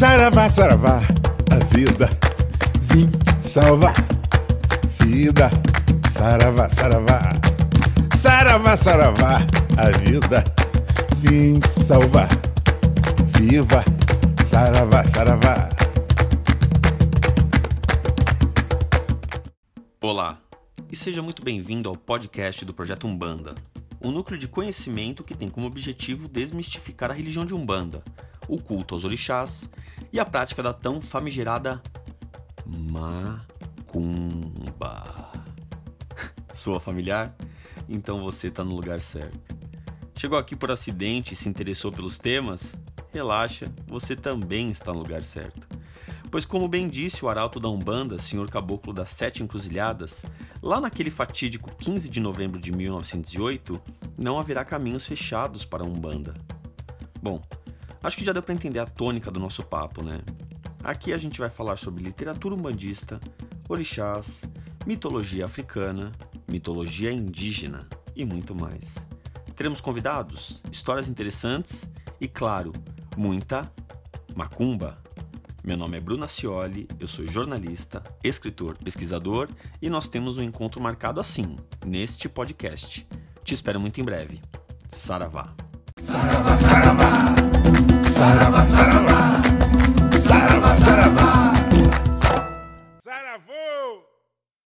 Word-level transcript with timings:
Saravá, 0.00 0.48
saravá, 0.48 1.02
a 1.50 1.74
vida 1.76 2.08
vim 2.80 3.06
salvar. 3.42 3.92
Vida, 5.04 5.50
saravá, 6.10 6.70
saravá. 6.70 7.34
Saravá, 8.16 8.76
saravá, 8.78 9.36
a 9.76 9.98
vida 9.98 10.42
vim 11.18 11.60
salvar. 11.60 12.28
Viva, 13.38 13.84
saravá, 14.46 15.06
saravá. 15.06 15.68
Olá, 20.00 20.40
e 20.90 20.96
seja 20.96 21.20
muito 21.20 21.44
bem-vindo 21.44 21.90
ao 21.90 21.94
podcast 21.94 22.64
do 22.64 22.72
Projeto 22.72 23.06
Umbanda, 23.06 23.54
um 24.00 24.10
núcleo 24.10 24.38
de 24.38 24.48
conhecimento 24.48 25.22
que 25.22 25.36
tem 25.36 25.50
como 25.50 25.66
objetivo 25.66 26.26
desmistificar 26.26 27.10
a 27.10 27.14
religião 27.14 27.44
de 27.44 27.52
Umbanda, 27.52 28.02
o 28.50 28.60
culto 28.60 28.94
aos 28.94 29.04
orixás 29.04 29.70
e 30.12 30.18
a 30.18 30.24
prática 30.24 30.62
da 30.62 30.72
tão 30.72 31.00
famigerada 31.00 31.80
macumba. 32.66 33.50
Sua 36.52 36.80
familiar? 36.80 37.34
Então 37.88 38.22
você 38.22 38.48
está 38.48 38.64
no 38.64 38.74
lugar 38.74 39.00
certo. 39.00 39.56
Chegou 40.16 40.36
aqui 40.36 40.56
por 40.56 40.70
acidente 40.70 41.32
e 41.32 41.36
se 41.36 41.48
interessou 41.48 41.92
pelos 41.92 42.18
temas? 42.18 42.76
Relaxa, 43.12 43.72
você 43.86 44.14
também 44.16 44.68
está 44.68 44.92
no 44.92 44.98
lugar 44.98 45.22
certo. 45.24 45.68
Pois, 46.30 46.44
como 46.44 46.68
bem 46.68 46.88
disse 46.88 47.24
o 47.24 47.28
arauto 47.28 47.58
da 47.58 47.68
Umbanda, 47.68 48.18
senhor 48.18 48.48
caboclo 48.48 48.92
das 48.92 49.10
Sete 49.10 49.42
Encruzilhadas, 49.42 50.24
lá 50.62 50.80
naquele 50.80 51.10
fatídico 51.10 51.74
15 51.76 52.08
de 52.08 52.20
novembro 52.20 52.60
de 52.60 52.70
1908, 52.70 53.80
não 54.16 54.38
haverá 54.38 54.64
caminhos 54.64 55.06
fechados 55.06 55.64
para 55.64 55.82
a 55.82 55.86
Umbanda. 55.86 56.34
Bom, 57.20 57.42
acho 58.02 58.16
que 58.16 58.24
já 58.24 58.32
deu 58.32 58.42
para 58.42 58.54
entender 58.54 58.78
a 58.78 58.86
tônica 58.86 59.30
do 59.30 59.40
nosso 59.40 59.62
papo, 59.62 60.02
né? 60.02 60.20
Aqui 60.82 61.12
a 61.12 61.18
gente 61.18 61.38
vai 61.38 61.50
falar 61.50 61.76
sobre 61.76 62.02
literatura 62.02 62.54
umbandista, 62.54 63.20
orixás, 63.68 64.44
mitologia 64.86 65.44
africana, 65.44 66.10
mitologia 66.48 67.12
indígena 67.12 67.86
e 68.16 68.24
muito 68.24 68.54
mais. 68.54 69.06
Teremos 69.54 69.80
convidados, 69.80 70.62
histórias 70.72 71.08
interessantes 71.08 71.90
e, 72.18 72.26
claro, 72.26 72.72
muita 73.16 73.70
macumba. 74.34 74.98
Meu 75.62 75.76
nome 75.76 75.98
é 75.98 76.00
Bruna 76.00 76.26
Cioli, 76.26 76.88
eu 76.98 77.06
sou 77.06 77.26
jornalista, 77.26 78.02
escritor, 78.24 78.78
pesquisador 78.78 79.48
e 79.82 79.90
nós 79.90 80.08
temos 80.08 80.38
um 80.38 80.42
encontro 80.42 80.80
marcado 80.80 81.20
assim, 81.20 81.56
neste 81.84 82.28
podcast. 82.28 83.06
Te 83.44 83.52
espero 83.52 83.78
muito 83.78 84.00
em 84.00 84.04
breve. 84.04 84.40
Saravá. 84.88 85.52
Saravá, 85.98 86.56
saravá. 86.56 87.19
Saravá, 88.20 88.66
saravá. 88.66 88.66
Saravá, 88.66 88.66
saravá. 88.66 89.09